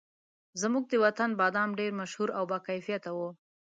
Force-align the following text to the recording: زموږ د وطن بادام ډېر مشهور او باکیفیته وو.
زموږ 0.61 0.83
د 0.89 0.93
وطن 1.05 1.29
بادام 1.41 1.69
ډېر 1.79 1.91
مشهور 2.01 2.29
او 2.37 2.43
باکیفیته 2.51 3.11
وو. 3.17 3.29